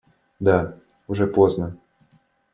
Да, 0.39 0.81
уже 1.07 1.27
поздно. 1.27 1.77